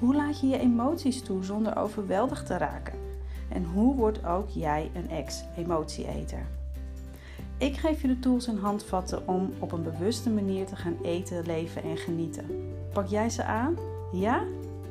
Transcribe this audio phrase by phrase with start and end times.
[0.00, 2.98] Hoe laat je je emoties toe zonder overweldigd te raken?
[3.48, 6.46] En hoe wordt ook jij een ex-emotieeter?
[7.58, 11.46] Ik geef je de tools en handvatten om op een bewuste manier te gaan eten,
[11.46, 12.46] leven en genieten.
[12.92, 13.76] Pak jij ze aan?
[14.12, 14.42] Ja?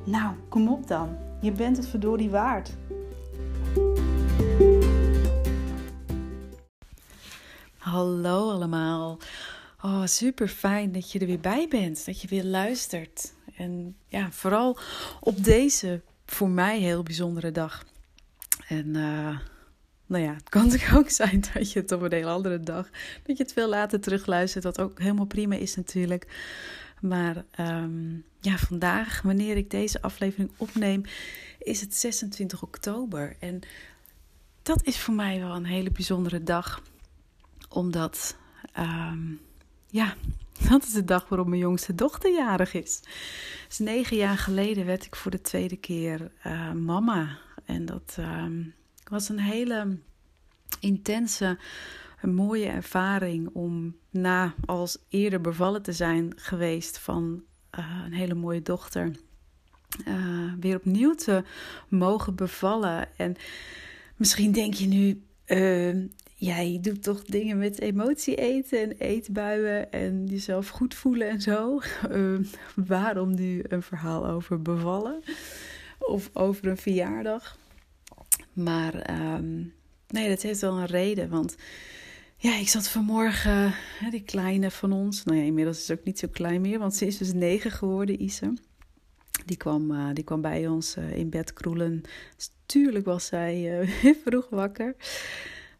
[0.06, 1.18] Nou, kom op dan.
[1.42, 2.76] Je bent het verdorie waard.
[7.78, 9.18] Hallo allemaal.
[9.82, 13.38] Oh, super fijn dat je er weer bij bent, dat je weer luistert.
[13.60, 14.78] En ja, vooral
[15.20, 17.86] op deze voor mij heel bijzondere dag.
[18.68, 19.40] En uh,
[20.06, 22.90] nou ja, het kan natuurlijk ook zijn dat je het op een hele andere dag,
[23.24, 26.28] dat je het veel later terugluistert, wat ook helemaal prima is natuurlijk.
[27.02, 31.04] Maar um, ja, vandaag, wanneer ik deze aflevering opneem,
[31.60, 33.36] is het 26 oktober.
[33.40, 33.60] En
[34.62, 36.82] dat is voor mij wel een hele bijzondere dag,
[37.70, 38.38] omdat
[38.78, 39.40] um,
[39.88, 40.16] ja,
[40.70, 43.02] dat is de dag waarop mijn jongste dochter jarig is.
[43.68, 47.38] Dus negen jaar geleden werd ik voor de tweede keer uh, mama.
[47.66, 48.46] En dat uh,
[49.04, 49.98] was een hele
[50.80, 51.58] intense,
[52.22, 57.44] een mooie ervaring om na als eerder bevallen te zijn geweest van
[57.80, 59.12] uh, een hele mooie dochter.
[60.08, 61.44] Uh, weer opnieuw te
[61.88, 63.18] mogen bevallen.
[63.18, 63.36] En
[64.16, 66.06] misschien denk je nu, uh,
[66.40, 71.82] jij doet toch dingen met emotie eten en eetbuien en jezelf goed voelen en zo.
[72.12, 72.40] Uh,
[72.94, 75.24] waarom nu een verhaal over bevallen
[76.00, 77.58] of over een verjaardag?
[78.54, 79.74] Maar um,
[80.08, 81.30] nee, dat heeft wel een reden.
[81.30, 81.56] Want
[82.38, 86.06] ja, ik zat vanmorgen, hè, die kleine van ons, nou ja, inmiddels is het ook
[86.06, 88.54] niet zo klein meer, want ze is dus negen geworden, Ise.
[89.46, 92.02] Die kwam, uh, die kwam bij ons uh, in bed kroelen.
[92.66, 94.96] Tuurlijk was zij uh, vroeg wakker.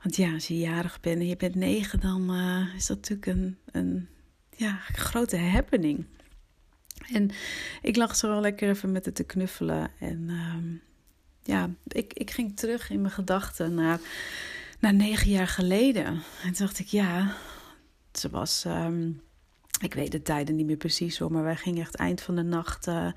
[0.02, 3.26] Want ja, als je jarig bent en je bent negen, dan uh, is dat natuurlijk
[3.26, 4.08] een, een
[4.56, 6.06] ja, grote happening.
[7.14, 7.32] En
[7.82, 9.92] ik lag zo wel lekker even met het te knuffelen.
[10.00, 10.56] En uh,
[11.44, 14.00] ja, ik, ik ging terug in mijn gedachten naar,
[14.80, 16.06] naar negen jaar geleden.
[16.44, 17.36] En toen dacht ik, ja,
[18.14, 18.64] ze was...
[18.68, 19.22] Um,
[19.82, 22.44] ik weet de tijden niet meer precies hoor, maar wij gingen echt eind van de
[22.44, 23.12] nacht uh,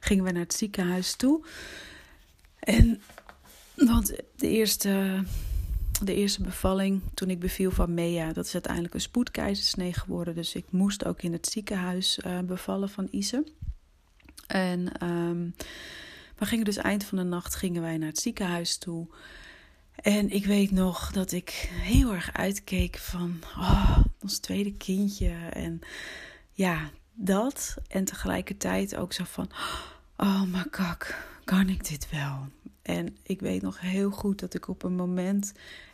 [0.00, 1.44] gingen we naar het ziekenhuis toe.
[2.58, 3.02] En
[3.76, 5.22] want de eerste
[6.06, 10.34] de eerste bevalling toen ik beviel van Mea, dat is uiteindelijk een spoedkeizersnee geworden.
[10.34, 13.44] Dus ik moest ook in het ziekenhuis uh, bevallen van Ise.
[14.46, 15.54] En um,
[16.36, 19.06] we gingen dus eind van de nacht gingen wij naar het ziekenhuis toe.
[19.94, 25.32] En ik weet nog dat ik heel erg uitkeek van oh, ons tweede kindje.
[25.52, 25.80] En
[26.52, 27.76] ja, dat.
[27.88, 29.50] En tegelijkertijd ook zo van
[30.16, 32.48] oh mijn kak, kan ik dit wel?
[32.82, 35.52] En ik weet nog heel goed dat ik op een moment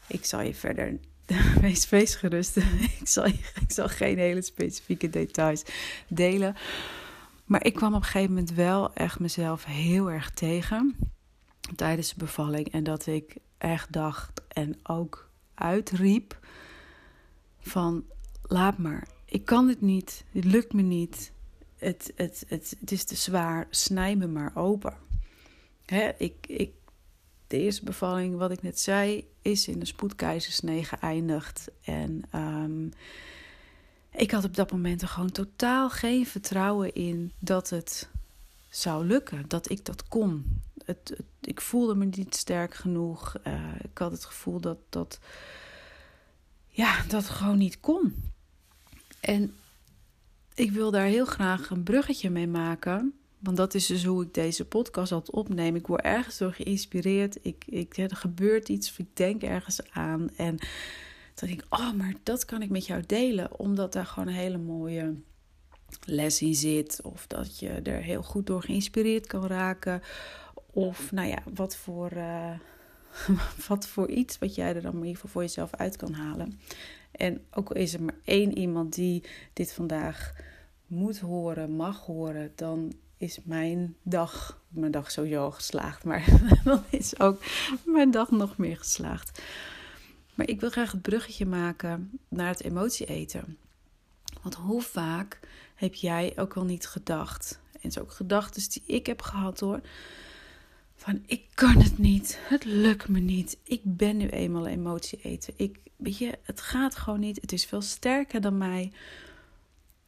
[0.08, 0.98] ik zal je verder.
[1.60, 2.56] Wees, wees gerust.
[3.00, 5.62] ik, zal, ik zal geen hele specifieke details
[6.08, 6.56] delen.
[7.44, 10.96] Maar ik kwam op een gegeven moment wel echt mezelf heel erg tegen
[11.76, 12.72] tijdens de bevalling.
[12.72, 16.38] En dat ik echt dacht en ook uitriep
[17.60, 18.04] van
[18.42, 19.08] laat maar.
[19.24, 20.24] Ik kan dit niet.
[20.32, 21.32] Het lukt me niet.
[21.76, 23.66] Het, het, het, het is te zwaar.
[23.70, 24.94] Snij me maar open.
[25.84, 26.72] Hè, ik, ik,
[27.48, 31.68] de eerste bevalling, wat ik net zei, is in de spoedkeizersnee geëindigd.
[31.82, 32.92] En um,
[34.10, 38.08] ik had op dat moment er gewoon totaal geen vertrouwen in dat het
[38.68, 40.62] zou lukken, dat ik dat kon.
[40.84, 43.36] Het, ik voelde me niet sterk genoeg.
[43.46, 45.18] Uh, ik had het gevoel dat dat,
[46.68, 48.32] ja, dat gewoon niet kon.
[49.20, 49.54] En
[50.54, 54.34] ik wil daar heel graag een bruggetje mee maken want dat is dus hoe ik
[54.34, 55.76] deze podcast altijd opneem.
[55.76, 57.38] Ik word ergens door geïnspireerd.
[57.42, 60.30] Ik, ik, er gebeurt iets of ik denk ergens aan.
[60.36, 60.56] En
[61.34, 63.58] dan denk ik, oh, maar dat kan ik met jou delen.
[63.58, 65.14] Omdat daar gewoon een hele mooie
[66.04, 67.00] les in zit.
[67.02, 70.02] Of dat je er heel goed door geïnspireerd kan raken.
[70.70, 72.58] Of nou ja, wat voor, uh,
[73.68, 76.60] wat voor iets wat jij er dan in ieder geval voor jezelf uit kan halen.
[77.10, 80.32] En ook al is er maar één iemand die dit vandaag
[80.86, 86.24] moet horen, mag horen, dan is mijn dag, mijn dag sowieso al geslaagd, maar
[86.64, 87.42] dan is ook
[87.84, 89.42] mijn dag nog meer geslaagd.
[90.34, 93.58] Maar ik wil graag het bruggetje maken naar het emotie eten.
[94.42, 95.40] Want hoe vaak
[95.74, 99.80] heb jij ook al niet gedacht En zijn ook gedachten die ik heb gehad hoor.
[100.94, 102.38] Van ik kan het niet.
[102.42, 103.58] Het lukt me niet.
[103.62, 105.54] Ik ben nu eenmaal emotie eten.
[105.56, 107.40] Ik, weet je, het gaat gewoon niet.
[107.40, 108.92] Het is veel sterker dan mij.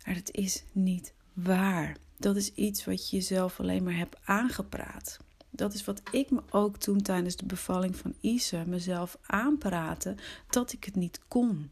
[0.05, 1.97] Maar het is niet waar.
[2.21, 5.19] Dat is iets wat je jezelf alleen maar hebt aangepraat.
[5.51, 10.15] Dat is wat ik me ook toen tijdens de bevalling van Isa mezelf aanpraatte
[10.51, 11.71] dat ik het niet kon.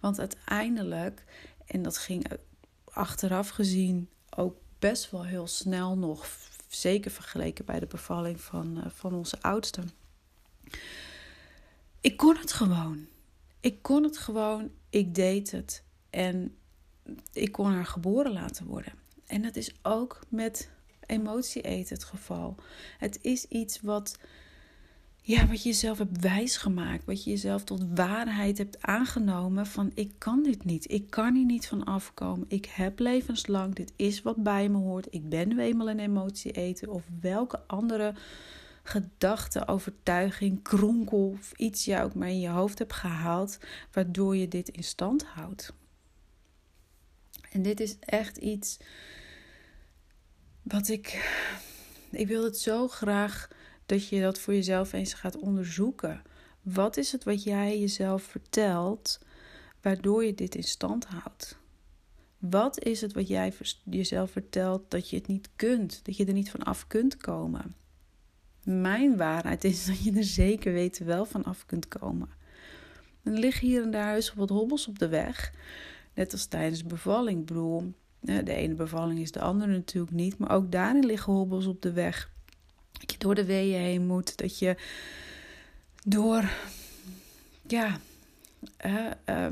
[0.00, 1.24] Want uiteindelijk,
[1.66, 2.26] en dat ging
[2.84, 6.26] achteraf gezien ook best wel heel snel nog,
[6.68, 9.82] zeker vergeleken bij de bevalling van, uh, van onze oudste.
[12.00, 13.06] Ik kon het gewoon.
[13.60, 14.70] Ik kon het gewoon.
[14.90, 15.82] Ik deed het.
[16.10, 16.56] En
[17.32, 19.04] ik kon haar geboren laten worden.
[19.26, 20.70] En dat is ook met
[21.06, 22.54] emotie eten het geval.
[22.98, 24.18] Het is iets wat,
[25.22, 27.04] ja, wat je jezelf hebt wijsgemaakt.
[27.04, 30.90] Wat je jezelf tot waarheid hebt aangenomen van ik kan dit niet.
[30.90, 32.46] Ik kan hier niet van afkomen.
[32.48, 33.74] Ik heb levenslang.
[33.74, 35.06] Dit is wat bij me hoort.
[35.10, 36.88] Ik ben nu eenmaal een emotie eten.
[36.88, 38.14] Of welke andere
[38.82, 43.58] gedachte, overtuiging, kronkel of iets je ook maar in je hoofd hebt gehaald.
[43.92, 45.72] Waardoor je dit in stand houdt.
[47.50, 48.78] En dit is echt iets
[50.66, 51.30] wat ik.
[52.10, 53.48] Ik wil het zo graag
[53.86, 56.22] dat je dat voor jezelf eens gaat onderzoeken.
[56.62, 59.20] Wat is het wat jij jezelf vertelt,
[59.80, 61.58] waardoor je dit in stand houdt?
[62.38, 63.52] Wat is het wat jij
[63.84, 67.74] jezelf vertelt dat je het niet kunt, dat je er niet van af kunt komen?
[68.64, 72.28] Mijn waarheid is dat je er zeker weten wel van af kunt komen.
[73.22, 75.52] Er liggen hier en daar heus wat hobbels op de weg.
[76.14, 77.46] Net als tijdens de bevalling.
[77.46, 80.38] Bedoel, de ene bevalling is de andere natuurlijk niet.
[80.38, 82.30] Maar ook daarin liggen hobbels op de weg.
[82.92, 84.36] Dat je door de weeën heen moet.
[84.36, 84.76] Dat je
[86.04, 86.50] door.
[87.66, 87.96] Ja.
[88.86, 89.46] Uh,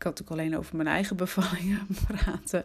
[0.00, 2.64] ik had ook alleen over mijn eigen bevallingen praten.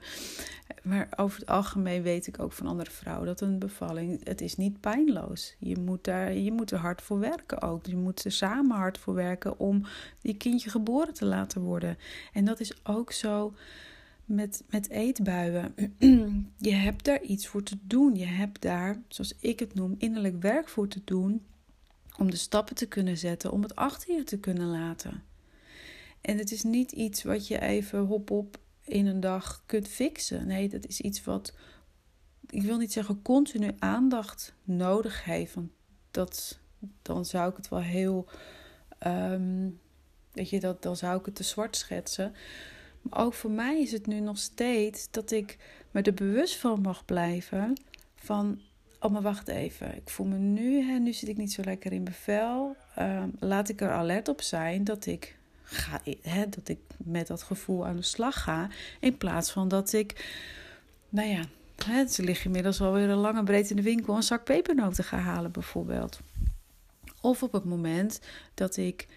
[0.83, 4.55] Maar over het algemeen weet ik ook van andere vrouwen dat een bevalling, het is
[4.55, 5.55] niet pijnloos.
[5.59, 7.85] Je moet, daar, je moet er hard voor werken ook.
[7.85, 9.85] Je moet er samen hard voor werken om
[10.21, 11.97] je kindje geboren te laten worden.
[12.33, 13.53] En dat is ook zo
[14.25, 15.75] met, met eetbuien.
[16.57, 18.15] je hebt daar iets voor te doen.
[18.15, 21.45] Je hebt daar, zoals ik het noem, innerlijk werk voor te doen.
[22.17, 25.23] Om de stappen te kunnen zetten, om het achter je te kunnen laten.
[26.21, 30.47] En het is niet iets wat je even hop op in een dag kunt fixen.
[30.47, 31.53] Nee, dat is iets wat,
[32.49, 35.53] ik wil niet zeggen continu aandacht nodig heeft.
[35.53, 35.71] Want
[36.11, 36.59] dat,
[37.01, 38.27] dan zou ik het wel heel,
[39.07, 39.79] um,
[40.31, 42.33] weet je, dat, dan zou ik het te zwart schetsen.
[43.09, 45.57] Maar ook voor mij is het nu nog steeds dat ik
[45.91, 47.73] me er bewust van mag blijven.
[48.15, 48.61] Van,
[48.99, 51.91] oh maar wacht even, ik voel me nu, hè, nu zit ik niet zo lekker
[51.91, 52.75] in bevel.
[52.99, 57.43] Um, laat ik er alert op zijn dat ik ga, hè, dat ik met dat
[57.43, 58.69] gevoel aan de slag ga.
[58.99, 60.29] In plaats van dat ik,
[61.09, 61.41] nou ja,
[61.85, 65.17] hè, ze liggen inmiddels alweer een lange breed in de winkel een zak pepernoten ga
[65.17, 66.19] halen, bijvoorbeeld.
[67.21, 68.19] Of op het moment
[68.53, 69.07] dat ik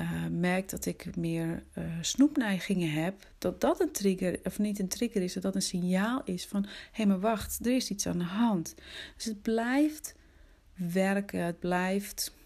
[0.00, 4.88] uh, merk dat ik meer uh, snoepneigingen heb, dat dat een trigger, of niet een
[4.88, 8.06] trigger is, dat dat een signaal is van: hé, hey, maar wacht, er is iets
[8.06, 8.74] aan de hand.
[9.16, 10.14] Dus het blijft
[10.74, 12.36] werken, het blijft.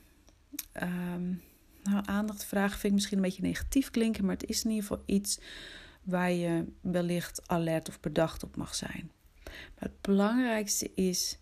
[0.82, 1.42] Um,
[1.82, 4.86] nou, aandacht vragen vind ik misschien een beetje negatief klinken, maar het is in ieder
[4.86, 5.40] geval iets
[6.02, 9.10] waar je wellicht alert of bedacht op mag zijn.
[9.44, 11.38] Maar het belangrijkste is,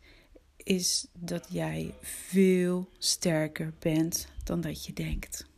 [0.57, 5.49] is dat jij veel sterker bent dan dat je denkt.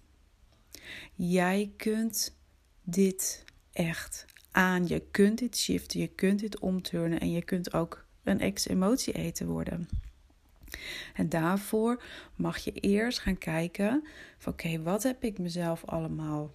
[1.15, 2.37] Jij kunt
[2.83, 4.87] dit echt aan.
[4.87, 9.47] Je kunt dit shiften, je kunt dit omturnen en je kunt ook een ex-emotie eten
[9.47, 9.89] worden.
[11.15, 12.03] En daarvoor
[12.35, 14.07] mag je eerst gaan kijken
[14.39, 16.55] van oké, wat heb ik mezelf allemaal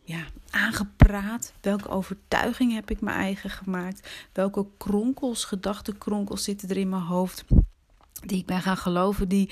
[0.00, 1.52] ja, aangepraat?
[1.60, 4.28] Welke overtuiging heb ik mijn eigen gemaakt?
[4.32, 7.44] Welke kronkels, gedachtenkronkels zitten er in mijn hoofd
[8.26, 9.46] die ik ben gaan geloven, die,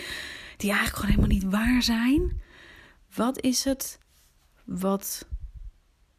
[0.56, 2.40] die eigenlijk gewoon helemaal niet waar zijn?
[3.14, 3.98] Wat is het
[4.66, 5.26] wat,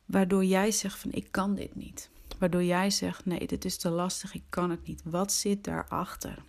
[0.05, 2.09] waardoor jij zegt van ik kan dit niet?
[2.39, 5.01] Waardoor jij zegt nee, dit is te lastig, ik kan het niet.
[5.03, 6.43] Wat zit daarachter?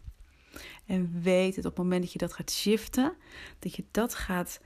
[0.86, 3.14] En weet het op het moment dat je dat gaat shiften,
[3.58, 4.60] dat je dat gaat,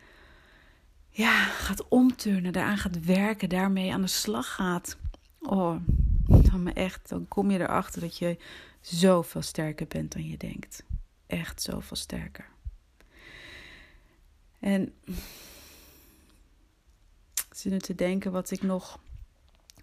[1.08, 4.96] ja, gaat omturnen, daaraan gaat werken, daarmee aan de slag gaat.
[5.40, 5.76] Oh,
[6.26, 8.36] dan echt, dan kom je erachter dat je
[8.80, 10.84] zoveel sterker bent dan je denkt.
[11.26, 12.50] Echt zoveel sterker.
[14.58, 14.94] En
[17.60, 18.98] ik te denken wat ik nog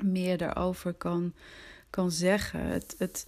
[0.04, 1.34] meer daarover kan,
[1.90, 2.60] kan zeggen.
[2.60, 3.28] Het, het,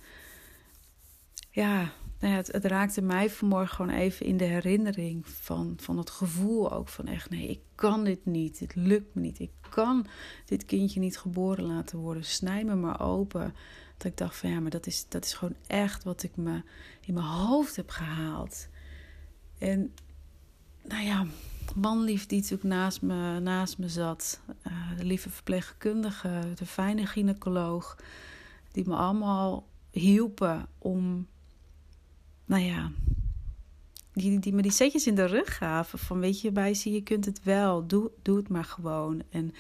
[1.54, 1.92] nou
[2.32, 6.72] ja, het, het, raakte mij vanmorgen gewoon even in de herinnering van, van het gevoel
[6.72, 10.06] ook van echt, nee, ik kan dit niet, dit lukt me niet, ik kan
[10.46, 13.54] dit kindje niet geboren laten worden, snij me maar open.
[13.98, 16.62] Dat ik dacht van ja, maar dat is, dat is gewoon echt wat ik me
[17.02, 18.68] in mijn hoofd heb gehaald.
[19.58, 19.94] En
[20.84, 21.26] nou ja,
[21.76, 27.98] manlief die natuurlijk naast me, naast me zat, uh, de lieve verpleegkundige, de fijne gynaecoloog,
[28.72, 31.28] die me allemaal hielpen om
[32.46, 32.92] nou ja,
[34.14, 36.00] die, die me die setjes in de rug gaven.
[36.00, 39.24] Van weet je, bij zie je kunt het wel, doe, doe het maar gewoon.
[39.30, 39.54] En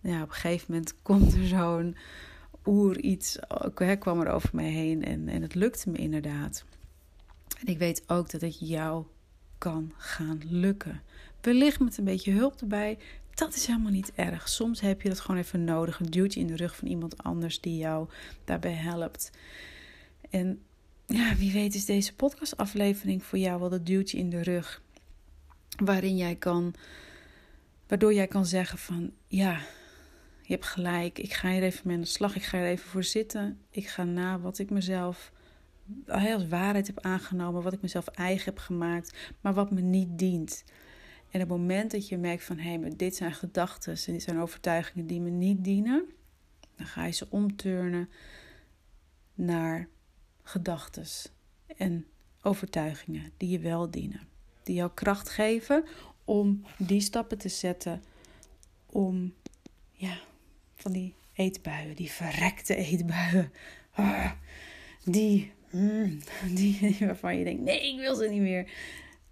[0.00, 1.96] ja, op een gegeven moment komt er zo'n
[2.66, 3.38] oer iets,
[3.74, 6.64] hè, kwam er over mij heen en, en het lukte me inderdaad.
[7.58, 9.04] En ik weet ook dat het jou
[9.58, 11.02] kan gaan lukken.
[11.40, 12.98] Wellicht met een beetje hulp erbij,
[13.34, 14.48] dat is helemaal niet erg.
[14.48, 16.00] Soms heb je dat gewoon even nodig.
[16.00, 18.08] Een duwtje in de rug van iemand anders die jou
[18.44, 19.30] daarbij helpt.
[20.30, 20.62] En
[21.06, 24.82] ja, wie weet is deze podcastaflevering voor jou wel dat duwtje in de rug.
[25.76, 26.74] Waarin jij kan,
[27.86, 29.60] waardoor jij kan zeggen van ja,
[30.42, 31.18] je hebt gelijk.
[31.18, 32.36] Ik ga hier even mee aan de slag.
[32.36, 33.60] Ik ga er even voor zitten.
[33.70, 35.32] Ik ga na wat ik mezelf
[36.06, 37.62] als waarheid heb aangenomen.
[37.62, 39.16] Wat ik mezelf eigen heb gemaakt.
[39.40, 40.64] Maar wat me niet dient.
[41.30, 44.12] En op het moment dat je merkt van hé, hey, maar dit zijn gedachten en
[44.12, 46.04] dit zijn overtuigingen die me niet dienen.
[46.76, 48.08] Dan ga je ze omturnen
[49.34, 49.88] naar
[50.42, 51.04] gedachten
[51.76, 52.06] en
[52.42, 54.20] overtuigingen die je wel dienen.
[54.62, 55.84] Die jou kracht geven
[56.24, 58.02] om die stappen te zetten
[58.86, 59.34] om
[59.92, 60.18] ja,
[60.74, 63.52] van die eetbuien, die verrekte eetbuien,
[63.92, 64.30] ah,
[65.04, 66.18] die, mm,
[66.54, 68.70] die waarvan je denkt, nee, ik wil ze niet meer,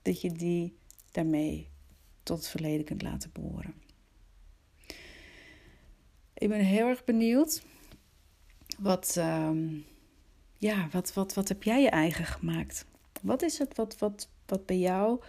[0.02, 0.76] dat je die
[1.10, 1.68] daarmee
[2.22, 3.74] tot het verleden kunt laten behoren.
[6.34, 7.62] Ik ben heel erg benieuwd
[8.78, 9.84] wat, um,
[10.58, 12.86] ja, wat, wat, wat heb jij je eigen gemaakt?
[13.22, 15.20] Wat is het wat, wat, wat bij jou,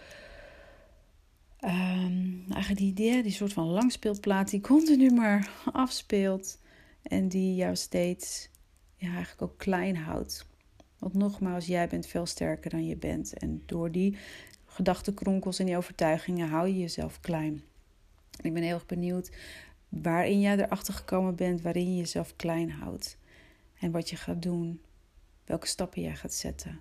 [1.60, 6.58] um, eigenlijk die, die, die soort van langspeelplaat die continu maar afspeelt
[7.02, 8.48] en die jou steeds
[8.96, 10.46] ja, eigenlijk ook klein houdt?
[10.98, 13.38] Want nogmaals, jij bent veel sterker dan je bent.
[13.38, 14.16] En door die
[14.66, 17.62] gedachtenkronkels en die overtuigingen hou je jezelf klein.
[18.42, 19.30] ik ben heel erg benieuwd
[19.88, 23.18] waarin jij erachter gekomen bent, waarin je jezelf klein houdt.
[23.78, 24.80] En wat je gaat doen
[25.44, 26.80] welke stappen jij gaat zetten.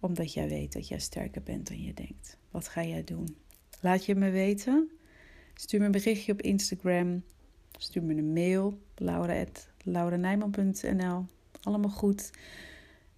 [0.00, 2.38] Omdat jij weet dat jij sterker bent dan je denkt.
[2.50, 3.36] Wat ga jij doen?
[3.80, 4.90] Laat je me weten.
[5.54, 7.22] Stuur me een berichtje op Instagram.
[7.78, 8.80] Stuur me een mail.
[8.94, 11.26] laura.lauranijman.nl
[11.62, 12.30] Allemaal goed.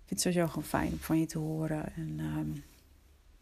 [0.09, 1.95] Vind het sowieso gewoon fijn om van je te horen.
[1.95, 2.65] En um,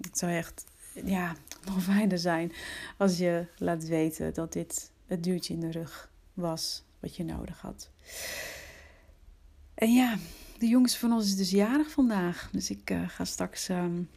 [0.02, 0.64] het zou echt
[1.04, 1.34] ja,
[1.66, 2.52] nog fijner zijn
[2.96, 7.60] als je laat weten dat dit het duwtje in de rug was wat je nodig
[7.60, 7.90] had.
[9.74, 10.16] En ja,
[10.58, 12.48] de jongste van ons is dus jarig vandaag.
[12.52, 14.08] Dus ik uh, ga straks um,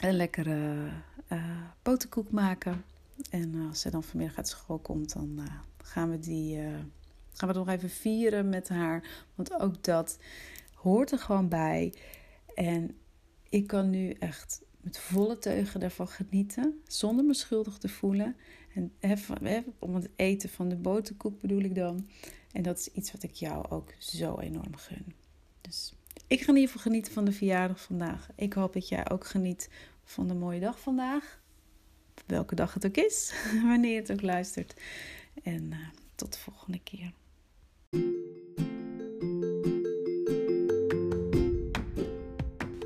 [0.00, 0.88] een lekkere
[1.32, 1.44] uh,
[1.82, 2.84] boterkoek maken.
[3.30, 5.40] En als ze dan vanmiddag uit school komt, dan
[5.82, 6.58] gaan we die
[7.32, 9.02] gaan we nog even vieren met haar.
[9.34, 10.18] Want ook dat
[10.82, 11.94] hoort er gewoon bij.
[12.54, 12.96] En
[13.48, 16.80] ik kan nu echt met volle teugen daarvan genieten.
[16.86, 18.36] Zonder me schuldig te voelen.
[18.74, 18.92] En
[19.78, 22.08] om het eten van de boterkoek bedoel ik dan.
[22.52, 25.14] En dat is iets wat ik jou ook zo enorm gun.
[25.60, 25.94] Dus
[26.26, 28.28] ik ga in ieder geval genieten van de verjaardag vandaag.
[28.36, 29.70] Ik hoop dat jij ook geniet
[30.04, 31.40] van de mooie dag vandaag.
[32.26, 33.32] Welke dag het ook is,
[33.70, 34.80] wanneer je het ook luistert.
[35.42, 35.76] En uh,
[36.14, 37.12] tot de volgende keer.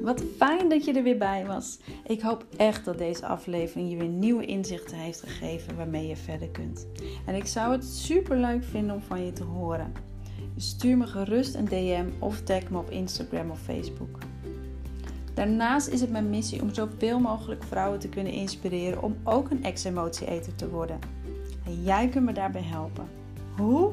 [0.07, 1.79] Wat fijn dat je er weer bij was.
[2.05, 6.49] Ik hoop echt dat deze aflevering je weer nieuwe inzichten heeft gegeven waarmee je verder
[6.49, 6.87] kunt.
[7.25, 9.93] En ik zou het super leuk vinden om van je te horen.
[10.57, 14.19] Stuur me gerust een DM of tag me op Instagram of Facebook.
[15.35, 19.65] Daarnaast is het mijn missie om zoveel mogelijk vrouwen te kunnen inspireren om ook een
[19.65, 20.99] ex-emotie-eter te worden.
[21.65, 23.09] En jij kunt me daarbij helpen.
[23.57, 23.93] Hoe?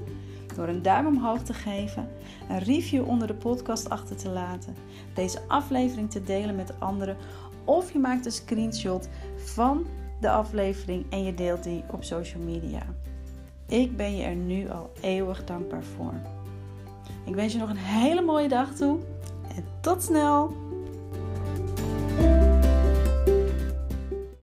[0.55, 2.07] Door een duim omhoog te geven,
[2.49, 4.75] een review onder de podcast achter te laten,
[5.13, 7.17] deze aflevering te delen met anderen
[7.65, 9.85] of je maakt een screenshot van
[10.19, 12.81] de aflevering en je deelt die op social media.
[13.67, 16.13] Ik ben je er nu al eeuwig dankbaar voor.
[17.25, 18.99] Ik wens je nog een hele mooie dag toe
[19.55, 20.62] en tot snel!